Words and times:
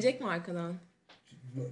gelecek 0.00 0.20
mi 0.20 0.26
arkadan? 0.26 0.74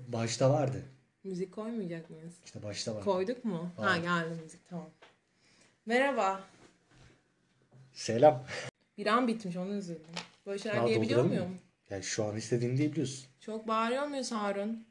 Başta 0.08 0.50
vardı. 0.50 0.82
Müzik 1.24 1.52
koymayacak 1.52 2.10
mıyız? 2.10 2.34
İşte 2.44 2.62
başta 2.62 2.94
var. 2.94 3.04
Koyduk 3.04 3.44
mu? 3.44 3.70
Ha 3.76 3.90
Hayır. 3.90 4.02
geldi 4.02 4.40
müzik 4.42 4.68
tamam. 4.68 4.90
Merhaba. 5.86 6.40
Selam. 7.92 8.44
Bir 8.98 9.06
an 9.06 9.28
bitmiş 9.28 9.56
onu 9.56 9.74
üzüldüm. 9.74 10.14
Böyle 10.46 10.58
şeyler 10.58 10.76
Ha, 10.76 10.86
diyebiliyor 10.86 11.24
muyum? 11.24 11.58
Yani 11.90 12.02
şu 12.02 12.24
an 12.24 12.36
istediğini 12.36 12.76
diyebiliyorsun. 12.76 13.26
Çok 13.40 13.68
bağırıyor 13.68 14.06
muyuz 14.06 14.32
Harun? 14.32 14.86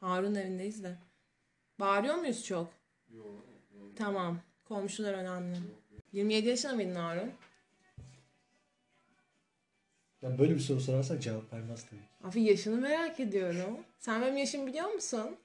Harun 0.00 0.34
evindeyiz 0.34 0.84
de. 0.84 0.98
Bağırıyor 1.80 2.14
muyuz 2.14 2.44
çok? 2.44 2.72
Tamam. 3.96 4.38
Komşular 4.64 5.14
önemli. 5.14 5.56
27 6.12 6.48
yaşında 6.48 6.72
mıydın 6.72 6.94
Harun? 6.94 7.30
Ben 10.22 10.38
böyle 10.38 10.54
bir 10.54 10.60
soru 10.60 10.80
sorarsan 10.80 11.20
cevap 11.20 11.52
vermez 11.52 11.84
tabii. 11.90 12.28
Abi 12.30 12.42
yaşını 12.42 12.76
merak 12.76 13.20
ediyorum. 13.20 13.80
Sen 13.98 14.22
benim 14.22 14.36
yaşımı 14.36 14.66
biliyor 14.66 14.88
musun? 14.88 15.36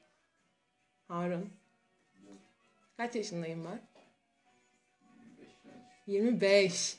Harun. 1.08 1.50
Kaç 2.98 3.16
yaşındayım 3.16 3.66
ben? 3.66 3.82
25. 6.08 6.98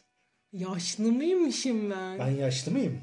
Yaşlı 0.53 1.13
mıymışım 1.13 1.91
ben? 1.91 2.19
Ben 2.19 2.31
yaşlı 2.31 2.73
mıyım? 2.73 3.01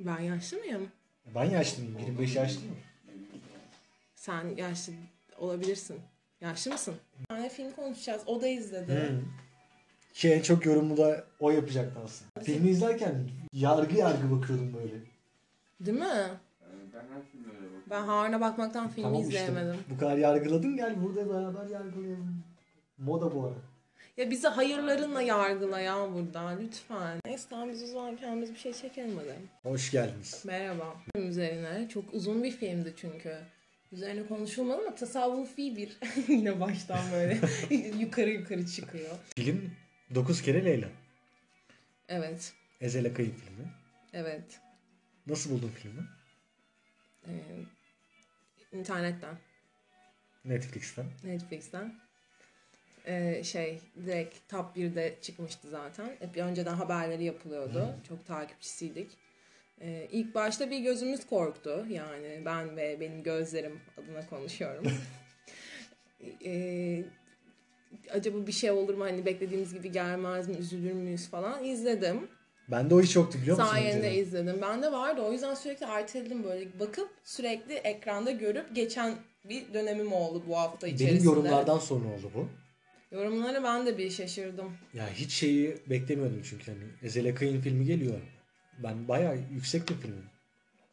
Ben 0.00 0.20
yaşlı 0.20 0.58
mıyım? 0.58 0.90
Ben 1.34 1.44
yaşlı 1.44 1.82
mıyım? 1.82 1.98
25 1.98 2.36
yaşlı 2.36 2.60
mı? 2.60 2.66
Sen 4.14 4.56
yaşlı 4.56 4.92
olabilirsin. 5.38 6.00
Yaşlı 6.40 6.70
mısın? 6.70 6.94
Bir 7.20 7.24
tane 7.24 7.48
film 7.48 7.72
konuşacağız. 7.72 8.22
O 8.26 8.42
da 8.42 8.48
izledi. 8.48 8.92
Ki 10.14 10.30
en 10.32 10.42
çok 10.42 10.66
yorumu 10.66 10.96
da 10.96 11.24
o 11.40 11.50
yapacaktı 11.50 12.00
aslında. 12.04 12.44
Filmi 12.44 12.70
izlerken 12.70 13.14
yargı 13.52 13.96
yargı 13.98 14.30
bakıyordum 14.30 14.74
böyle. 14.74 14.94
Değil 15.80 15.98
mi? 15.98 16.04
Ben 16.94 17.00
her 17.14 17.22
filmde 17.32 17.48
öyle 17.48 17.58
bakıyorum. 17.58 17.82
Ben 17.90 18.02
Harun'a 18.02 18.40
bakmaktan 18.40 18.88
filmi 18.88 19.02
Tamam 19.08 19.20
işte 19.28 19.28
izleyemedim. 19.44 19.80
bu 19.90 19.98
kadar 19.98 20.16
yargıladın 20.16 20.76
gel 20.76 21.02
burada 21.02 21.28
beraber 21.30 21.66
yargılayalım. 21.70 22.42
Moda 22.98 23.34
bu 23.34 23.44
ara. 23.46 23.54
Ya 24.16 24.30
bizi 24.30 24.48
hayırlarınla 24.48 25.22
yargıla 25.22 25.80
ya 25.80 26.08
burada 26.14 26.48
lütfen. 26.48 27.18
Neyse 27.26 27.46
tamam 27.50 27.68
biz 27.68 27.82
o 27.82 27.86
zaman 27.86 28.16
kendimiz 28.16 28.50
bir 28.50 28.58
şey 28.58 28.72
çekelim 28.72 29.16
hadi. 29.16 29.34
Hoş 29.62 29.90
geldiniz. 29.90 30.42
Merhaba. 30.46 30.96
Film 31.12 31.28
üzerine. 31.28 31.88
Çok 31.88 32.04
uzun 32.14 32.42
bir 32.42 32.50
filmdi 32.50 32.94
çünkü. 32.96 33.36
Üzerine 33.92 34.26
konuşulmadı 34.26 34.78
ama 34.86 34.94
tasavvufi 34.94 35.76
bir. 35.76 35.96
Yine 36.28 36.60
baştan 36.60 37.00
böyle 37.12 37.38
yukarı 38.00 38.30
yukarı 38.30 38.66
çıkıyor. 38.66 39.10
Film 39.36 39.70
9 40.14 40.42
kere 40.42 40.64
Leyla. 40.64 40.88
Evet. 42.08 42.52
Ezel'e 42.80 43.14
kayıp 43.14 43.34
filmi. 43.40 43.70
Evet. 44.12 44.60
Nasıl 45.26 45.50
buldun 45.50 45.68
filmi? 45.68 46.02
Ee, 47.26 47.32
internetten. 48.72 49.38
Netflix'ten. 50.44 51.06
Netflix'ten. 51.24 51.94
Ee, 53.06 53.44
şey 53.44 53.80
direkt 54.06 54.48
top 54.48 54.76
1'de 54.76 55.14
çıkmıştı 55.22 55.70
zaten. 55.70 56.16
Hep 56.18 56.36
önceden 56.36 56.74
haberleri 56.74 57.24
yapılıyordu. 57.24 57.96
Çok 58.08 58.26
takipçisiydik. 58.26 59.10
Ee, 59.80 60.08
ilk 60.12 60.34
başta 60.34 60.70
bir 60.70 60.78
gözümüz 60.78 61.26
korktu. 61.26 61.86
Yani 61.90 62.42
ben 62.44 62.76
ve 62.76 63.00
benim 63.00 63.22
gözlerim 63.22 63.80
adına 63.98 64.26
konuşuyorum. 64.26 64.92
Ee, 66.44 67.04
acaba 68.12 68.46
bir 68.46 68.52
şey 68.52 68.70
olur 68.70 68.94
mu? 68.94 69.04
Hani 69.04 69.26
beklediğimiz 69.26 69.74
gibi 69.74 69.92
gelmez 69.92 70.48
mi? 70.48 70.56
Üzülür 70.56 70.92
müyüz 70.92 71.28
falan. 71.28 71.64
İzledim. 71.64 72.28
Bende 72.68 72.94
o 72.94 73.00
hiç 73.00 73.16
yoktu 73.16 73.38
biliyor 73.42 73.56
musun? 73.56 73.70
Sayende 73.70 74.14
izledim. 74.14 74.58
Ben 74.62 74.82
de 74.82 74.92
vardı. 74.92 75.22
O 75.22 75.32
yüzden 75.32 75.54
sürekli 75.54 75.86
erteledim 75.86 76.44
böyle. 76.44 76.78
Bakıp 76.80 77.08
sürekli 77.24 77.74
ekranda 77.74 78.30
görüp 78.30 78.74
geçen 78.74 79.14
bir 79.44 79.74
dönemim 79.74 80.12
oldu 80.12 80.42
bu 80.48 80.58
hafta 80.58 80.86
içerisinde. 80.86 81.18
Benim 81.18 81.24
yorumlardan 81.24 81.78
sonra 81.78 82.04
oldu 82.04 82.30
bu. 82.34 82.48
Yorumlara 83.14 83.64
ben 83.64 83.86
de 83.86 83.98
bir 83.98 84.10
şaşırdım. 84.10 84.72
Ya 84.94 85.08
hiç 85.14 85.32
şeyi 85.32 85.76
beklemiyordum 85.90 86.42
çünkü 86.50 86.72
hani 86.72 86.84
Ezel'e 87.02 87.34
Kayın 87.34 87.60
filmi 87.60 87.84
geliyor. 87.84 88.20
Ben 88.82 89.08
bayağı 89.08 89.38
yüksek 89.52 89.88
bir 89.88 89.94
film. 89.94 90.24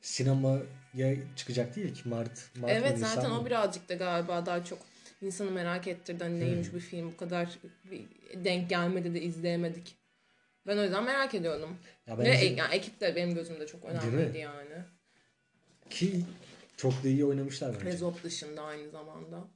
Sinemaya 0.01 1.15
çıkacak 1.35 1.75
değil 1.75 1.93
ki 1.93 2.09
Mart. 2.09 2.55
Mart 2.55 2.71
evet 2.71 2.97
Nisan 2.97 3.15
zaten 3.15 3.31
mı? 3.31 3.39
o 3.39 3.45
birazcık 3.45 3.89
da 3.89 3.93
galiba 3.93 4.45
daha 4.45 4.65
çok 4.65 4.79
insanı 5.21 5.51
merak 5.51 5.87
ettirdi. 5.87 6.23
Hani 6.23 6.39
neymiş 6.39 6.67
Hmm. 6.67 6.73
bu 6.75 6.79
film 6.79 7.11
bu 7.11 7.17
kadar 7.17 7.59
denk 8.35 8.69
gelmedi 8.69 9.13
de 9.13 9.21
izleyemedik. 9.21 9.95
Ben 10.67 10.77
o 10.77 10.83
yüzden 10.83 11.03
merak 11.03 11.33
ediyordum. 11.35 11.77
Ya 12.07 12.17
Ve 12.17 12.25
bence 12.25 12.45
e- 12.45 12.53
yani 12.53 12.75
ekip 12.75 13.01
de 13.01 13.15
benim 13.15 13.35
gözümde 13.35 13.67
çok 13.67 13.85
önemliydi 13.85 14.37
yani. 14.37 14.75
ki 15.89 16.25
çok 16.77 17.03
da 17.03 17.07
iyi 17.07 17.25
oynamışlar 17.25 17.73
bence. 17.75 17.85
Rezop 17.85 18.23
dışında 18.23 18.61
aynı 18.61 18.89
zamanda. 18.89 19.47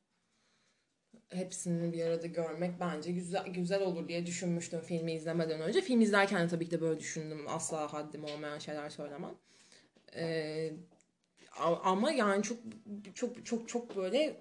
Hepsini 1.30 1.94
bir 1.94 2.02
arada 2.06 2.28
görmek 2.28 2.80
bence 2.80 3.12
güzel 3.12 3.48
güzel 3.48 3.82
olur 3.82 4.08
diye 4.08 4.26
düşünmüştüm 4.26 4.80
filmi 4.82 5.14
izlemeden 5.14 5.62
önce. 5.62 5.82
Film 5.82 6.02
izlerken 6.02 6.44
de 6.46 6.48
tabii 6.48 6.66
ki 6.66 6.72
de 6.72 6.82
böyle 6.82 7.00
düşündüm. 7.00 7.46
Asla 7.48 7.94
haddim 7.94 8.24
olmayan 8.24 8.60
şeyler 8.60 8.90
söylemem. 8.90 9.34
Ee, 10.16 10.74
ama 11.84 12.12
yani 12.12 12.44
çok 12.44 12.58
çok 13.16 13.46
çok 13.46 13.70
çok 13.70 13.96
böyle 13.96 14.38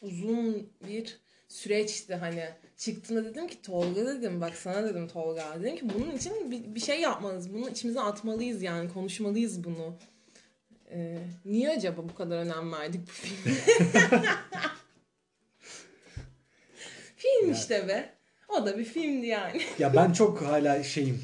uzun 0.00 0.72
bir 0.86 1.20
süreçti 1.48 2.14
hani 2.14 2.44
çıktığında 2.76 3.24
dedim 3.24 3.46
ki 3.46 3.62
Tolga 3.62 4.06
dedim 4.06 4.40
bak 4.40 4.56
sana 4.56 4.84
dedim 4.84 5.08
Tolga 5.08 5.60
dedim 5.60 5.76
ki 5.76 5.94
bunun 5.94 6.16
için 6.16 6.50
bir, 6.50 6.74
bir 6.74 6.80
şey 6.80 7.00
yapmalıyız 7.00 7.54
bunu 7.54 7.70
içimize 7.70 8.00
atmalıyız 8.00 8.62
yani 8.62 8.92
konuşmalıyız 8.92 9.64
bunu 9.64 9.96
Ee, 10.90 11.18
niye 11.44 11.70
acaba 11.70 12.08
bu 12.08 12.14
kadar 12.14 12.38
önem 12.38 12.72
verdik 12.72 13.00
bu 13.06 13.12
filme? 13.12 13.56
Film 17.16 17.52
işte 17.52 17.88
be. 17.88 18.14
O 18.48 18.66
da 18.66 18.78
bir 18.78 18.84
filmdi 18.84 19.26
yani. 19.26 19.62
Ya 19.78 19.94
ben 19.94 20.12
çok 20.12 20.42
hala 20.42 20.82
şeyim. 20.82 21.22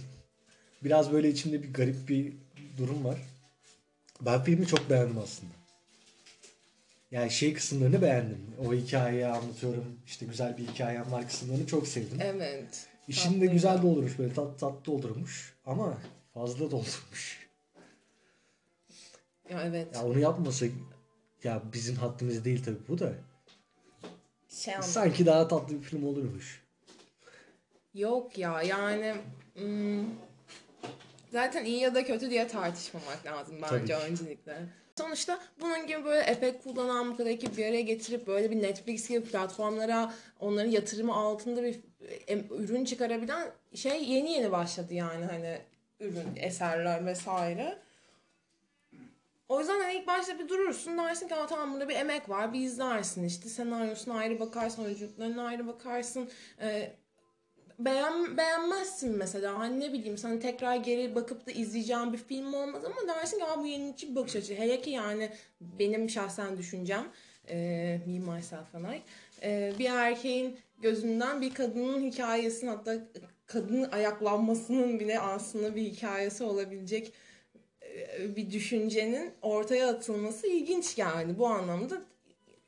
Biraz 0.85 1.13
böyle 1.13 1.29
içimde 1.29 1.63
bir 1.63 1.73
garip 1.73 2.09
bir 2.09 2.33
durum 2.79 3.05
var. 3.05 3.19
Ben 4.21 4.45
filmi 4.45 4.67
çok 4.67 4.91
beğendim 4.91 5.19
aslında. 5.19 5.53
Yani 7.13 7.31
şey 7.31 7.55
kısımlarını 7.55 8.03
beğendim. 8.03 8.47
O 8.67 8.73
hikayeyi 8.75 9.27
anlatıyorum. 9.27 9.85
İşte 10.07 10.27
güzel 10.27 10.59
bir 10.59 10.69
hikayem 10.69 11.13
var 11.13 11.29
kısımlarını 11.29 11.67
çok 11.67 11.89
sevdim. 11.89 12.19
Evet. 12.21 12.87
İşin 13.09 13.41
de 13.41 13.47
güzel 13.47 13.83
doldurmuş 13.83 14.19
böyle 14.19 14.35
tat 14.35 14.61
tat 14.61 14.87
doldurmuş. 14.87 15.55
Ama 15.67 15.99
fazla 16.35 16.71
doldurmuş. 16.71 17.49
Ya 19.51 19.63
evet. 19.63 19.95
Ya 19.95 20.05
onu 20.05 20.19
yapmasa 20.19 20.67
ya 21.45 21.63
bizim 21.73 21.97
haddimiz 21.97 22.45
değil 22.45 22.65
tabii 22.65 22.89
bu 22.89 22.99
da. 22.99 23.13
Şey 24.49 24.75
anladım. 24.75 24.93
Sanki 24.93 25.27
daha 25.27 25.49
tatlı 25.49 25.75
bir 25.75 25.83
film 25.83 26.07
olurmuş. 26.07 26.63
Yok 27.95 28.39
ya 28.39 28.63
yani 28.63 29.15
hmm, 29.55 30.05
zaten 31.33 31.65
iyi 31.65 31.81
ya 31.81 31.95
da 31.95 32.05
kötü 32.05 32.31
diye 32.31 32.49
tartışmamak 32.49 33.27
lazım 33.27 33.57
bence 33.63 33.97
öncelikle. 33.97 34.82
Sonuçta 35.03 35.39
bunun 35.61 35.87
gibi 35.87 36.05
böyle 36.05 36.21
efekt 36.23 36.65
kullanan 36.65 37.11
bu 37.13 37.17
kadar 37.17 37.31
ekip 37.31 37.57
bir 37.57 37.67
araya 37.67 37.81
getirip 37.81 38.27
böyle 38.27 38.51
bir 38.51 38.63
Netflix 38.63 39.09
gibi 39.09 39.25
platformlara 39.25 40.15
onların 40.41 40.71
yatırımı 40.71 41.15
altında 41.15 41.63
bir 41.63 41.81
ürün 42.51 42.85
çıkarabilen 42.85 43.51
şey 43.75 44.05
yeni 44.05 44.33
yeni 44.33 44.53
başladı 44.53 44.95
yani 44.95 45.25
hani 45.25 45.59
ürün, 46.01 46.27
eserler 46.37 47.07
vesaire. 47.07 47.79
O 49.49 49.61
yüzden 49.61 49.81
hani 49.81 49.95
ilk 49.95 50.07
başta 50.07 50.39
bir 50.39 50.49
durursun 50.49 50.99
dersin 50.99 51.29
ki 51.29 51.35
"Aa, 51.35 51.47
tamam 51.47 51.73
burada 51.73 51.89
bir 51.89 51.95
emek 51.97 52.29
var 52.29 52.53
bir 52.53 52.61
izlersin 52.61 53.25
işte 53.25 53.49
senaryosuna 53.49 54.15
ayrı 54.15 54.41
bakarsın 54.41 54.85
oyunculuklarına 54.85 55.47
ayrı 55.47 55.67
bakarsın 55.67 56.31
Ee, 56.61 56.93
beğen, 57.79 58.37
beğenmezsin 58.37 59.17
mesela. 59.17 59.59
Hani 59.59 59.81
ne 59.81 59.93
bileyim 59.93 60.19
sana 60.19 60.39
tekrar 60.39 60.77
geri 60.77 61.15
bakıp 61.15 61.47
da 61.47 61.51
izleyeceğim 61.51 62.13
bir 62.13 62.19
film 62.19 62.55
olmaz 62.55 62.85
ama 62.85 63.15
dersin 63.15 63.39
ki 63.39 63.45
bu 63.59 63.67
yenilikçi 63.67 64.11
bir 64.11 64.17
bakış 64.17 64.37
açısı. 64.37 64.55
Hele 64.55 64.81
ki 64.81 64.91
yani 64.91 65.31
benim 65.61 66.11
şahsen 66.11 66.59
düşüncem 66.59 67.07
e, 67.49 67.57
me 68.07 68.19
myself 68.19 68.75
and 68.75 68.85
I 68.85 69.03
e, 69.43 69.73
bir 69.79 69.91
erkeğin 69.91 70.59
gözünden 70.81 71.41
bir 71.41 71.55
kadının 71.55 72.03
hikayesini 72.03 72.71
hatta 72.71 72.99
kadının 73.47 73.91
ayaklanmasının 73.91 75.01
bile 75.01 75.21
aslında 75.21 75.77
bir 75.77 75.83
hikayesi 75.83 76.45
olabilecek 76.45 77.13
e, 77.83 78.37
bir 78.37 78.51
düşüncenin 78.51 79.33
ortaya 79.43 79.89
atılması 79.89 80.47
ilginç 80.47 80.97
geldi 80.97 81.35
bu 81.39 81.47
anlamda 81.47 82.03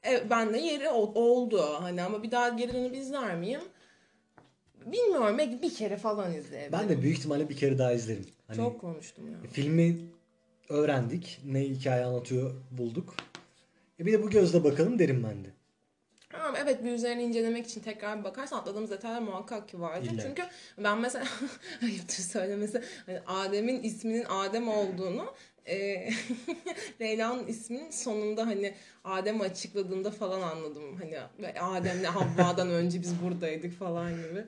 e, 0.07 0.31
ben 0.31 0.55
de 0.55 0.59
yeri 0.59 0.89
oldu. 0.89 1.77
Hani 1.81 2.03
ama 2.03 2.23
bir 2.23 2.31
daha 2.31 2.49
geri 2.49 2.73
dönüp 2.73 2.97
izler 2.97 3.37
miyim 3.37 3.61
bilmiyorum 4.93 5.39
belki 5.39 5.63
bir 5.63 5.75
kere 5.75 5.97
falan 5.97 6.35
izleyebilirim. 6.35 6.73
Ben 6.73 6.89
de 6.89 7.03
büyük 7.03 7.19
ihtimalle 7.19 7.49
bir 7.49 7.57
kere 7.57 7.79
daha 7.79 7.93
izlerim. 7.93 8.27
Hani 8.47 8.57
çok 8.57 8.81
konuştum 8.81 9.31
ya. 9.31 9.39
filmi 9.53 9.97
öğrendik. 10.69 11.41
Ne 11.45 11.61
hikaye 11.61 12.05
anlatıyor 12.05 12.55
bulduk. 12.71 13.15
E 14.01 14.07
bir 14.07 14.13
de 14.13 14.23
bu 14.23 14.31
gözle 14.31 14.65
bakalım 14.65 14.99
derim 14.99 15.25
ben 15.31 15.45
de. 15.45 15.49
Ama 16.41 16.59
evet 16.59 16.85
bir 16.85 16.93
üzerine 16.93 17.23
incelemek 17.23 17.67
için 17.67 17.81
tekrar 17.81 18.19
bir 18.19 18.25
bakarsan 18.25 18.59
atladığımız 18.59 18.91
detaylar 18.91 19.21
muhakkak 19.23 19.69
ki 19.69 19.81
vardır. 19.81 20.11
İlla. 20.13 20.23
Çünkü 20.23 20.43
ben 20.79 20.99
mesela 20.99 21.25
ayıptır 21.83 22.23
söylemesi 22.23 22.83
hani 23.07 23.21
Adem'in 23.27 23.83
isminin 23.83 24.25
Adem 24.29 24.69
olduğunu 24.69 25.35
e, 25.67 26.09
Leyla'nın 27.01 27.47
isminin 27.47 27.91
sonunda 27.91 28.47
hani 28.47 28.75
Adem 29.05 29.41
açıkladığında 29.41 30.11
falan 30.11 30.41
anladım. 30.41 30.97
Hani 30.97 31.21
Adem'le 31.61 32.05
Havva'dan 32.05 32.71
önce 32.71 33.03
biz 33.03 33.23
buradaydık 33.23 33.73
falan 33.79 34.11
gibi. 34.11 34.45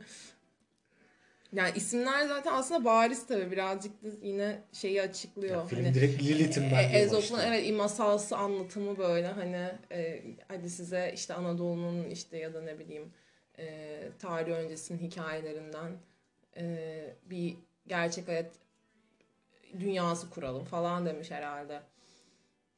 Yani 1.53 1.73
isimler 1.77 2.27
zaten 2.27 2.53
aslında 2.53 2.85
bariz 2.85 3.27
tabii 3.27 3.51
birazcık 3.51 4.05
da 4.05 4.09
yine 4.23 4.63
şeyi 4.73 5.03
açıklıyor. 5.03 5.57
Ya, 5.57 5.67
film 5.67 5.83
hani, 5.83 5.95
direkt 5.95 6.23
Lilith'in 6.23 6.63
e, 6.63 6.73
ben 6.73 6.95
Ezop'un 6.95 7.39
evet 7.39 7.75
masalsı 7.75 8.37
anlatımı 8.37 8.99
böyle 8.99 9.27
hani 9.27 9.69
e, 9.93 10.23
hadi 10.49 10.71
size 10.71 11.13
işte 11.15 11.35
Anadolu'nun 11.35 12.11
işte 12.11 12.39
ya 12.39 12.55
da 12.55 12.63
ne 12.63 12.79
bileyim 12.79 13.13
e, 13.59 13.99
tarih 14.19 14.53
öncesinin 14.53 14.99
hikayelerinden 14.99 15.93
e, 16.57 17.15
bir 17.31 17.57
gerçek 17.87 18.29
hayat 18.29 18.51
dünyası 19.81 20.31
kuralım 20.31 20.65
falan 20.65 21.07
demiş 21.07 21.31
herhalde. 21.31 21.81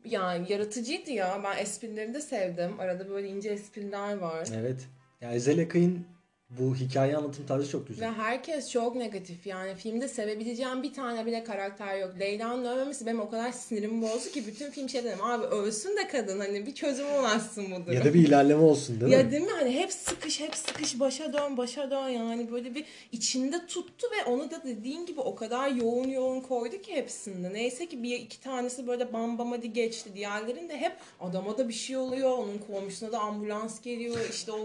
Yani 0.04 0.52
yaratıcıydı 0.52 1.10
ya. 1.10 1.40
Ben 1.44 1.58
esprilerini 1.58 2.14
de 2.14 2.20
sevdim. 2.20 2.80
Arada 2.80 3.08
böyle 3.10 3.28
ince 3.28 3.50
espriler 3.50 4.16
var. 4.16 4.48
Evet. 4.54 4.88
Ya 5.20 5.32
Ezel 5.32 5.62
Akay'ın 5.62 6.06
bu 6.50 6.74
hikaye 6.74 7.16
anlatım 7.16 7.46
tarzı 7.46 7.70
çok 7.70 7.82
Ve 7.82 7.88
güzel. 7.88 8.12
herkes 8.12 8.70
çok 8.70 8.94
negatif 8.96 9.46
yani 9.46 9.74
filmde 9.74 10.08
sevebileceğim 10.08 10.82
bir 10.82 10.92
tane 10.94 11.26
bile 11.26 11.44
karakter 11.44 11.98
yok. 11.98 12.14
Leyla'nın 12.20 12.64
ölmemesi 12.64 13.06
benim 13.06 13.20
o 13.20 13.30
kadar 13.30 13.52
sinirimi 13.52 14.02
bozdu 14.02 14.30
ki 14.30 14.46
bütün 14.46 14.70
film 14.70 14.88
şey 14.88 15.04
dedim 15.04 15.24
abi 15.24 15.46
ölsün 15.46 15.96
de 15.96 16.08
kadın 16.08 16.38
hani 16.40 16.66
bir 16.66 16.74
çözüm 16.74 17.06
ulaşsın 17.20 17.64
bu 17.70 17.86
durum. 17.86 17.92
Ya 17.92 18.04
da 18.04 18.14
bir 18.14 18.28
ilerleme 18.28 18.62
olsun 18.62 19.00
değil 19.00 19.12
mi? 19.12 19.18
Ya 19.18 19.30
değil 19.30 19.42
mi 19.42 19.50
hani 19.58 19.70
hep 19.74 19.92
sıkış 19.92 20.40
hep 20.40 20.54
sıkış 20.56 21.00
başa 21.00 21.32
dön 21.32 21.56
başa 21.56 21.90
dön 21.90 22.08
yani 22.08 22.50
böyle 22.52 22.74
bir 22.74 22.84
içinde 23.12 23.66
tuttu 23.66 24.06
ve 24.18 24.30
onu 24.30 24.50
da 24.50 24.62
dediğin 24.64 25.06
gibi 25.06 25.20
o 25.20 25.34
kadar 25.34 25.68
yoğun 25.68 26.08
yoğun 26.08 26.40
koydu 26.40 26.80
ki 26.82 26.92
hepsinde. 26.96 27.52
Neyse 27.52 27.86
ki 27.88 28.02
bir 28.02 28.14
iki 28.18 28.40
tanesi 28.40 28.86
böyle 28.86 29.12
bam 29.12 29.38
bam 29.38 29.50
hadi 29.52 29.72
geçti. 29.72 30.10
Diğerlerinde 30.14 30.76
hep 30.76 30.92
adama 31.20 31.58
da 31.58 31.68
bir 31.68 31.74
şey 31.74 31.96
oluyor. 31.96 32.30
Onun 32.38 32.58
komşusuna 32.58 33.12
da 33.12 33.18
ambulans 33.20 33.80
geliyor. 33.80 34.16
işte 34.30 34.52
o 34.52 34.58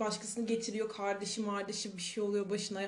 başkasını 0.00 0.46
getiriyor. 0.46 0.88
Kardeşi 1.06 1.44
kardeşi 1.44 1.96
bir 1.96 2.02
şey 2.02 2.22
oluyor 2.22 2.50
başına. 2.50 2.82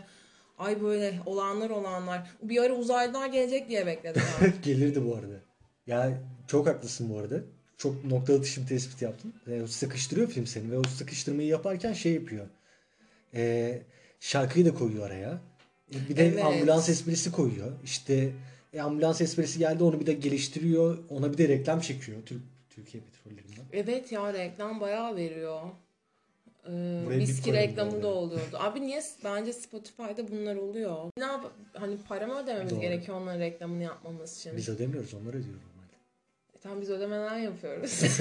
Ay 0.59 0.82
böyle 0.82 1.20
olanlar 1.26 1.70
olanlar. 1.70 2.31
Bir 2.43 2.62
ara 2.62 2.75
uzaylılar 2.75 3.26
gelecek 3.26 3.69
diye 3.69 3.87
bekledim. 3.87 4.23
Gelirdi 4.62 5.05
bu 5.05 5.15
arada. 5.15 5.35
Ya 5.87 6.23
çok 6.47 6.67
haklısın 6.67 7.11
bu 7.11 7.19
arada. 7.19 7.41
Çok 7.76 8.05
nokta 8.05 8.35
atışı 8.35 8.61
bir 8.62 8.67
tespit 8.67 9.03
yaptın. 9.03 9.35
E, 9.47 9.67
sıkıştırıyor 9.67 10.29
film 10.29 10.47
seni 10.47 10.70
ve 10.70 10.79
o 10.79 10.82
sıkıştırmayı 10.82 11.49
yaparken 11.49 11.93
şey 11.93 12.12
yapıyor. 12.12 12.47
E, 13.35 13.73
şarkıyı 14.21 14.67
da 14.67 14.75
koyuyor 14.75 15.06
araya. 15.06 15.41
E, 15.94 16.09
bir 16.09 16.17
de 16.17 16.26
Evet. 16.26 16.44
ambulans 16.44 16.88
esprisi 16.88 17.32
koyuyor. 17.32 17.73
İşte 17.85 18.31
e, 18.73 18.81
ambulans 18.81 19.21
esprisi 19.21 19.59
geldi 19.59 19.85
onu 19.85 20.00
bir 20.00 20.06
de 20.06 20.12
geliştiriyor. 20.12 20.99
Ona 21.09 21.32
bir 21.32 21.38
de 21.38 21.49
reklam 21.49 21.81
çekiyor. 21.81 22.19
Türk 22.26 22.43
Türkiye 22.71 23.03
petrollerinden. 23.03 23.64
Evet 23.73 24.12
ya 24.12 24.32
reklam 24.32 24.81
bayağı 24.81 25.17
veriyor. 25.17 25.62
Ee, 26.66 27.02
Buraya 27.06 27.20
bip 27.20 27.28
viski 27.28 27.52
reklamı 27.52 28.02
da 28.02 28.06
oluyordu. 28.08 28.56
Abi 28.58 28.81
niye 28.82 29.02
bence 29.25 29.52
Spotify'da 29.52 30.28
bunlar 30.28 30.56
oluyor? 30.56 31.10
Ne 31.19 31.25
yap 31.25 31.44
hani 31.75 31.96
para 32.08 32.26
mı 32.26 32.43
ödememiz 32.43 32.70
Doğru. 32.70 32.81
gerekiyor 32.81 33.20
onların 33.20 33.40
reklamını 33.40 33.82
yapmamız 33.82 34.38
için? 34.38 34.56
Biz 34.56 34.69
ödemiyoruz 34.69 35.14
onlar 35.14 35.31
ödüyor 35.31 35.44
normalde. 35.55 35.96
E, 36.55 36.58
tamam 36.62 36.81
biz 36.81 36.90
ödemeler 36.90 37.37
yapıyoruz. 37.38 38.00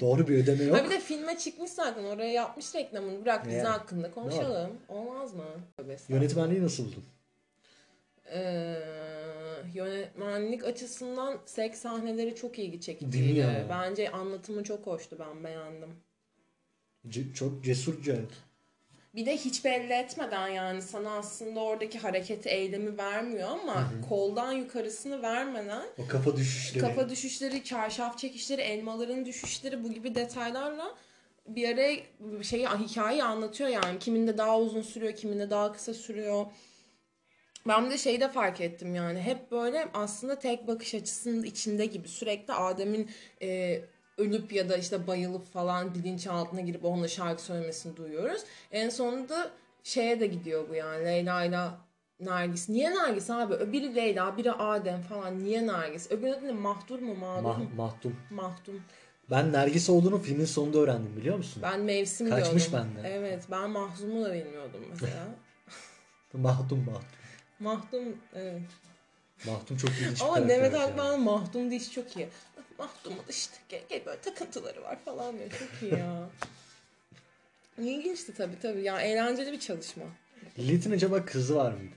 Doğru 0.00 0.28
bir 0.28 0.36
ödeme 0.42 0.64
yok. 0.64 0.76
ha 0.78 0.84
bir 0.84 0.90
de 0.90 1.00
filme 1.00 1.38
çıkmış 1.38 1.70
zaten 1.70 2.04
oraya 2.04 2.32
yapmış 2.32 2.74
reklamını. 2.74 3.22
Bırak 3.24 3.44
dizi 3.44 3.56
Yani. 3.56 3.68
hakkında 3.68 4.10
konuşalım. 4.10 4.70
Olmaz 4.88 5.34
mı? 5.34 5.44
Estağfurullah. 5.78 6.08
Yönetmenliği 6.22 6.62
nasıl 6.62 6.84
buldun? 6.84 7.04
Ee, 8.34 8.78
yönetmenlik 9.74 10.64
açısından 10.64 11.38
seks 11.46 11.78
sahneleri 11.80 12.34
çok 12.34 12.58
ilgi 12.58 12.80
çekiciydi. 12.80 13.66
Bence 13.68 14.10
anlatımı 14.10 14.64
çok 14.64 14.86
hoştu 14.86 15.16
ben 15.18 15.44
beğendim. 15.44 15.90
Ce- 17.08 17.34
çok 17.34 17.64
cesurca. 17.64 18.16
Bir 19.14 19.26
de 19.26 19.36
hiç 19.36 19.64
belli 19.64 19.92
etmeden 19.92 20.48
yani 20.48 20.82
sana 20.82 21.10
aslında 21.16 21.60
oradaki 21.60 21.98
hareketi 21.98 22.48
eylemi 22.48 22.98
vermiyor 22.98 23.48
ama 23.48 23.90
koldan 24.08 24.52
yukarısını 24.52 25.22
vermeden 25.22 25.82
O 25.98 26.06
kafa 26.08 26.36
düşüşleri. 26.36 26.80
kafa 26.84 27.08
düşüşleri, 27.08 27.64
çarşaf 27.64 28.18
çekişleri, 28.18 28.60
elmaların 28.62 29.24
düşüşleri 29.24 29.84
bu 29.84 29.92
gibi 29.92 30.14
detaylarla 30.14 30.94
bir 31.48 31.68
ara 31.68 31.88
şeyi 32.44 32.66
hikayeyi 32.68 33.24
anlatıyor 33.24 33.70
yani. 33.70 33.98
Kiminde 33.98 34.38
daha 34.38 34.60
uzun 34.60 34.82
sürüyor, 34.82 35.16
kiminde 35.16 35.50
daha 35.50 35.72
kısa 35.72 35.94
sürüyor. 35.94 36.46
Ben 37.68 37.90
de 37.90 37.98
şeyi 37.98 38.20
de 38.20 38.28
fark 38.28 38.60
ettim 38.60 38.94
yani 38.94 39.20
hep 39.20 39.50
böyle 39.50 39.88
aslında 39.94 40.38
tek 40.38 40.66
bakış 40.66 40.94
açısının 40.94 41.42
içinde 41.42 41.86
gibi 41.86 42.08
sürekli 42.08 42.52
Adem'in 42.54 43.10
e, 43.42 43.80
ölüp 44.18 44.52
ya 44.52 44.68
da 44.68 44.76
işte 44.76 45.06
bayılıp 45.06 45.52
falan 45.52 45.94
bilinçaltına 45.94 46.60
girip 46.60 46.84
onunla 46.84 47.08
şarkı 47.08 47.42
söylemesini 47.42 47.96
duyuyoruz. 47.96 48.42
En 48.72 48.88
sonunda 48.88 49.50
şeye 49.82 50.20
de 50.20 50.26
gidiyor 50.26 50.68
bu 50.68 50.74
yani 50.74 51.04
Leyla 51.04 51.44
ile 51.44 51.68
Nergis. 52.20 52.68
Niye 52.68 52.90
Nergis 52.90 53.30
abi? 53.30 53.72
Biri 53.72 53.94
Leyla, 53.94 54.36
biri 54.36 54.52
Adem 54.52 55.02
falan. 55.02 55.44
Niye 55.44 55.66
Nergis? 55.66 56.10
Öbürü 56.10 56.30
adı 56.32 56.46
ne? 56.46 56.52
Mahdur 56.52 56.98
mu? 56.98 57.14
Mağdur 57.14 57.42
mu? 57.42 57.64
Mah- 57.72 57.76
mahdum. 57.76 58.16
Mahdum. 58.30 58.80
Ben 59.30 59.52
Nergis 59.52 59.90
olduğunu 59.90 60.18
filmin 60.18 60.44
sonunda 60.44 60.78
öğrendim 60.78 61.16
biliyor 61.16 61.36
musun? 61.36 61.62
Ben 61.62 61.80
mevsim 61.80 62.30
Kaçmış 62.30 62.70
diyordum. 62.70 62.90
benden. 62.96 63.10
Evet 63.10 63.44
ben 63.50 63.70
Mahzum'u 63.70 64.24
da 64.24 64.34
bilmiyordum 64.34 64.80
mesela. 64.90 65.24
Mahdum 66.32 66.84
mahdum. 66.84 67.02
Mahdum 67.60 68.16
evet. 68.34 68.62
Mahdum 69.46 69.76
çok 69.76 69.90
ilginç 69.90 70.22
Ama 70.22 70.48
Demet 70.48 70.72
yani. 70.74 70.84
Akbağ'ın 70.84 71.20
Mahdum 71.20 71.70
diş 71.70 71.92
çok 71.92 72.16
iyi. 72.16 72.28
Mahdum'un 72.78 73.24
işte 73.28 73.56
gel, 73.68 73.82
gel 73.88 74.06
böyle 74.06 74.20
takıntıları 74.20 74.82
var 74.82 74.98
falan 75.04 75.38
diyor. 75.38 75.50
Çok 75.50 75.82
iyi 75.82 75.92
ya. 75.92 76.28
İlginçti 77.78 78.34
tabii 78.34 78.58
tabii. 78.62 78.82
Ya 78.82 79.00
eğlenceli 79.00 79.52
bir 79.52 79.60
çalışma. 79.60 80.04
Lilith'in 80.58 80.90
acaba 80.90 81.24
kızı 81.24 81.56
var 81.56 81.72
mıydı? 81.72 81.94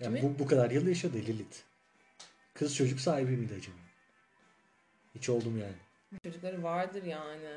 Yani 0.00 0.22
bu, 0.22 0.38
bu 0.38 0.46
kadar 0.46 0.70
yıl 0.70 0.86
yaşadı 0.86 1.16
Lilith. 1.16 1.56
Kız 2.54 2.76
çocuk 2.76 3.00
sahibi 3.00 3.30
miydi 3.30 3.54
acaba? 3.58 3.76
Hiç 5.14 5.28
oldum 5.28 5.58
yani. 5.58 5.74
Çocukları 6.22 6.62
vardır 6.62 7.02
yani. 7.02 7.48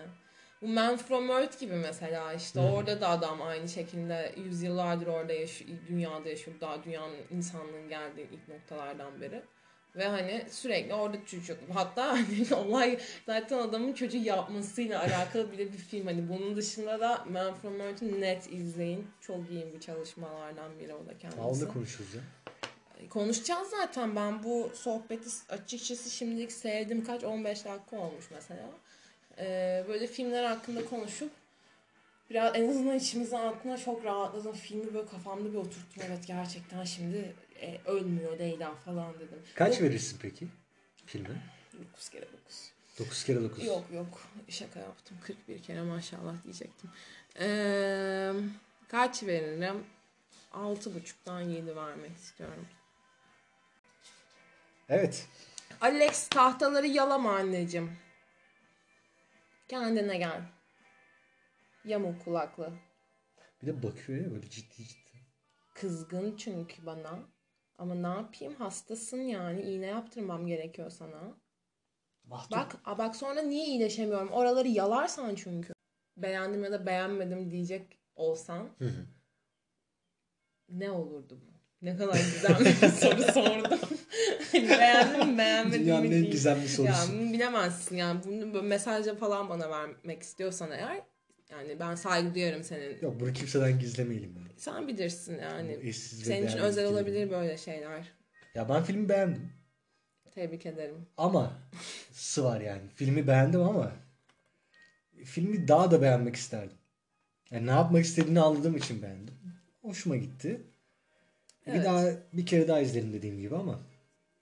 Bu 0.61 0.67
Man 0.67 0.97
From 0.97 1.29
Earth 1.29 1.59
gibi 1.59 1.73
mesela 1.73 2.33
işte 2.33 2.59
Hı 2.59 2.63
hı. 2.63 2.71
orada 2.71 3.01
da 3.01 3.09
adam 3.09 3.41
aynı 3.41 3.69
şekilde 3.69 4.35
yüzyıllardır 4.37 5.07
orada 5.07 5.33
yaşıyor, 5.33 5.69
dünyada 5.87 6.29
yaşıyor. 6.29 6.57
Daha 6.61 6.83
dünyanın 6.83 7.17
insanlığın 7.31 7.89
geldiği 7.89 8.27
ilk 8.31 8.47
noktalardan 8.47 9.21
beri. 9.21 9.41
Ve 9.97 10.07
hani 10.07 10.45
sürekli 10.51 10.93
orada 10.93 11.25
çocuk. 11.25 11.57
Hatta 11.73 12.07
hani 12.11 12.55
olay 12.55 12.99
zaten 13.25 13.57
adamın 13.57 13.93
çocuğu 13.93 14.17
yapmasıyla 14.17 15.01
alakalı 15.01 15.51
bile 15.51 15.73
bir 15.73 15.77
film. 15.77 16.05
Hani 16.05 16.29
bunun 16.29 16.55
dışında 16.55 16.99
da 16.99 17.25
Man 17.29 17.55
From 17.55 17.81
Earth'ü 17.81 18.21
net 18.21 18.53
izleyin. 18.53 19.07
Çok 19.21 19.49
iyi 19.51 19.73
bir 19.73 19.79
çalışmalardan 19.79 20.79
biri 20.79 20.93
o 20.93 21.05
da 21.05 21.17
kendisi. 21.17 21.41
Aa, 21.41 21.47
onu 21.47 21.61
da 21.61 21.67
konuşuruz 21.67 22.13
ya. 22.13 22.21
Konuşacağız 23.09 23.69
zaten. 23.69 24.15
Ben 24.15 24.43
bu 24.43 24.71
sohbeti 24.75 25.29
açıkçası 25.49 26.09
şimdilik 26.09 26.51
sevdim. 26.51 27.05
Kaç? 27.05 27.23
15 27.23 27.65
dakika 27.65 27.97
olmuş 27.97 28.25
mesela. 28.31 28.69
Ee, 29.39 29.85
böyle 29.87 30.07
filmler 30.07 30.43
hakkında 30.43 30.85
konuşup 30.85 31.31
biraz 32.29 32.55
en 32.55 32.69
azından 32.69 32.97
içimizin 32.97 33.35
altına 33.35 33.77
çok 33.77 34.05
rahatladım. 34.05 34.53
Filmi 34.53 34.93
böyle 34.93 35.07
kafamda 35.07 35.53
bir 35.53 35.57
oturttum. 35.57 36.03
Evet 36.07 36.27
gerçekten 36.27 36.83
şimdi 36.83 37.35
e, 37.61 37.81
ölmüyor 37.85 38.39
Leyla 38.39 38.75
falan 38.75 39.13
dedim. 39.13 39.39
Kaç 39.55 39.79
Bu- 39.79 39.83
verirsin 39.83 40.19
peki 40.21 40.47
filme? 41.05 41.41
9 41.93 42.09
kere 42.09 42.25
9. 42.33 42.71
9 42.99 43.23
kere 43.23 43.43
9. 43.43 43.65
Yok 43.65 43.85
yok 43.93 44.21
şaka 44.49 44.79
yaptım. 44.79 45.17
41 45.23 45.63
kere 45.63 45.81
maşallah 45.81 46.43
diyecektim. 46.43 46.89
Ee, 47.39 48.31
kaç 48.87 49.23
veririm? 49.23 49.83
6.5'dan 50.53 51.41
7 51.41 51.75
vermek 51.75 52.17
istiyorum. 52.17 52.67
Evet. 54.89 55.27
Alex 55.81 56.27
tahtaları 56.27 56.87
yalama 56.87 57.35
anneciğim. 57.35 57.91
Kendine 59.67 60.17
gel. 60.17 60.41
Yamuk 61.85 62.23
kulaklı. 62.25 62.73
Bir 63.61 63.67
de 63.67 63.83
bakıyor 63.83 64.25
ya 64.25 64.31
böyle 64.31 64.49
ciddi 64.49 64.75
ciddi. 64.87 65.17
Kızgın 65.73 66.37
çünkü 66.37 66.85
bana. 66.85 67.19
Ama 67.77 67.95
ne 67.95 68.07
yapayım 68.07 68.55
hastasın 68.55 69.21
yani 69.21 69.61
iğne 69.61 69.85
yaptırmam 69.85 70.47
gerekiyor 70.47 70.89
sana. 70.89 71.37
Mahdum. 72.23 72.57
Bak 72.59 72.75
a 72.85 72.97
bak 72.97 73.15
sonra 73.15 73.41
niye 73.41 73.65
iyileşemiyorum? 73.65 74.29
Oraları 74.29 74.67
yalarsan 74.67 75.35
çünkü. 75.35 75.73
Beğendim 76.17 76.63
ya 76.63 76.71
da 76.71 76.85
beğenmedim 76.85 77.51
diyecek 77.51 77.99
olsan 78.15 78.69
Hı 78.79 78.85
hı. 78.85 79.05
ne 80.69 80.91
olurdu 80.91 81.39
bu? 81.47 81.57
Ne 81.81 81.97
kadar 81.97 82.13
güzel 82.13 82.59
bir 82.59 82.89
soru 82.89 83.21
sordum. 83.33 83.79
Hani 84.51 84.69
Beğendim 84.69 85.37
beğenmedim 85.37 85.79
Dünyanın 85.85 86.01
mi 86.01 86.05
en 86.07 86.11
diyeyim. 86.11 86.31
gizemli 86.31 86.61
Ya 86.61 86.67
sorusu. 86.69 87.13
bunu 87.13 87.33
bilemezsin 87.33 87.95
yani 87.97 88.19
bunu 88.25 88.53
böyle 88.53 88.67
mesajla 88.67 89.15
falan 89.15 89.49
bana 89.49 89.69
vermek 89.69 90.21
istiyorsan 90.23 90.71
eğer 90.71 91.01
yani 91.51 91.79
ben 91.79 91.95
saygı 91.95 92.35
duyarım 92.35 92.63
senin. 92.63 93.01
Yok 93.01 93.19
bunu 93.19 93.33
kimseden 93.33 93.79
gizlemeyelim 93.79 94.35
yani. 94.37 94.47
Sen 94.57 94.87
bilirsin 94.87 95.39
yani. 95.39 95.79
Eşsiz 95.81 96.19
Senin 96.19 96.47
için 96.47 96.57
özel 96.57 96.85
olabilir 96.85 97.29
böyle 97.29 97.57
şeyler. 97.57 98.11
Ya 98.55 98.69
ben 98.69 98.83
filmi 98.83 99.09
beğendim. 99.09 99.49
Tebrik 100.35 100.65
ederim. 100.65 101.05
Ama 101.17 101.59
sı 102.11 102.43
var 102.43 102.61
yani. 102.61 102.89
Filmi 102.95 103.27
beğendim 103.27 103.61
ama 103.61 103.91
filmi 105.25 105.67
daha 105.67 105.91
da 105.91 106.01
beğenmek 106.01 106.35
isterdim. 106.35 106.77
Yani 107.51 107.67
ne 107.67 107.71
yapmak 107.71 108.05
istediğini 108.05 108.39
anladığım 108.41 108.77
için 108.77 109.01
beğendim. 109.01 109.33
Hoşuma 109.81 110.15
gitti. 110.15 110.61
Bir 111.67 111.71
Evet. 111.71 111.85
daha 111.85 112.05
bir 112.33 112.45
kere 112.45 112.67
daha 112.67 112.79
izlerim 112.79 113.13
dediğim 113.13 113.39
gibi 113.39 113.55
ama 113.55 113.79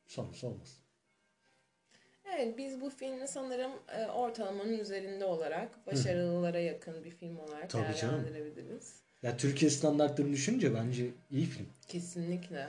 sonrası 0.08 0.48
olmaz. 0.48 0.78
Evet 2.38 2.58
biz 2.58 2.82
bu 2.82 2.90
filmi 2.90 3.28
sanırım 3.28 3.72
e, 3.98 4.06
ortalamanın 4.06 4.80
üzerinde 4.80 5.26
olarak 5.26 5.88
başarılılara 5.88 6.60
yakın 6.60 7.04
bir 7.04 7.12
film 7.12 7.38
olarak 7.40 7.70
Tabii 7.70 7.96
canım. 7.96 8.26
değerlendirebiliriz. 8.26 8.94
Ya 9.24 9.38
Türkiye 9.38 9.72
standartlarını 9.72 10.32
düşününce 10.32 10.76
bence 10.76 11.10
iyi 11.32 11.46
film. 11.46 11.68
Kesinlikle. 11.88 12.68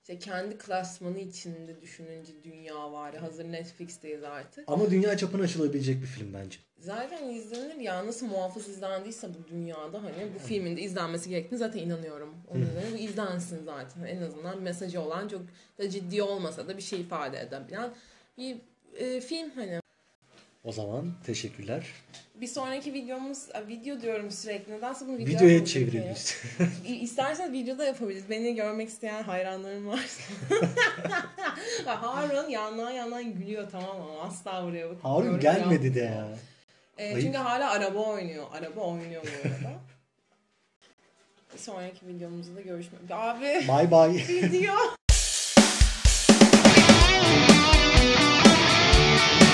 İşte 0.00 0.18
kendi 0.18 0.58
klasmanı 0.58 1.18
içinde 1.18 1.80
düşününce 1.80 2.32
dünya 2.44 2.92
var. 2.92 3.16
Hazır 3.16 3.44
Netflix'teyiz 3.44 4.24
artık. 4.24 4.64
Ama 4.66 4.90
dünya 4.90 5.16
çapına 5.16 5.42
açılabilecek 5.42 6.02
bir 6.02 6.06
film 6.06 6.34
bence. 6.34 6.58
Zaten 6.78 7.28
izlenir 7.28 7.74
ya 7.74 8.06
nasıl 8.06 8.26
muhafız 8.26 8.68
izlendiyse 8.68 9.28
bu 9.28 9.48
dünyada 9.50 10.02
hani 10.02 10.34
bu 10.34 10.38
filmin 10.38 10.76
de 10.76 10.80
izlenmesi 10.80 11.30
gerektiğini 11.30 11.58
zaten 11.58 11.80
inanıyorum. 11.80 12.34
Onun 12.48 12.62
üzerine 12.62 12.92
bu 12.92 12.96
izlensin 12.96 13.64
zaten. 13.64 14.02
En 14.02 14.22
azından 14.22 14.62
mesajı 14.62 15.00
olan 15.00 15.28
çok 15.28 15.42
da 15.78 15.90
ciddi 15.90 16.22
olmasa 16.22 16.68
da 16.68 16.76
bir 16.76 16.82
şey 16.82 17.00
ifade 17.00 17.40
edebilen 17.40 17.90
bir 18.38 18.56
e, 18.98 19.20
film 19.20 19.50
hani. 19.54 19.80
O 20.64 20.72
zaman 20.72 21.12
teşekkürler. 21.26 21.86
Bir 22.34 22.46
sonraki 22.46 22.94
videomuz, 22.94 23.38
a, 23.54 23.68
video 23.68 24.00
diyorum 24.00 24.30
sürekli. 24.30 24.72
Nedense 24.72 25.06
bunu 25.06 25.18
video 25.18 25.34
Videoya 25.34 25.64
çeviririz. 25.64 26.42
İsterseniz 26.86 27.52
videoda 27.52 27.84
yapabiliriz. 27.84 28.30
Beni 28.30 28.54
görmek 28.54 28.88
isteyen 28.88 29.22
hayranlarım 29.22 29.86
varsa. 29.86 30.22
Harun 31.86 32.48
yandan 32.48 32.90
yandan 32.90 33.34
gülüyor 33.34 33.70
tamam 33.70 34.00
ama 34.00 34.20
asla 34.22 34.64
buraya 34.66 34.86
bakıp 34.86 35.04
Harun 35.04 35.40
gelmedi 35.40 35.94
de 35.94 36.00
ya. 36.00 36.28
E, 36.98 37.20
çünkü 37.20 37.38
hala 37.38 37.70
araba 37.70 37.98
oynuyor. 37.98 38.46
Araba 38.52 38.80
oynuyor 38.80 39.22
bu 39.22 39.48
arada. 39.48 39.78
Bir 41.54 41.58
sonraki 41.58 42.06
videomuzda 42.08 42.60
görüşmek. 42.60 43.00
Abi 43.10 43.44
Bye 43.44 43.90
bye. 43.90 44.42
video. 44.42 44.74
Thank 49.16 49.40
you. 49.40 49.45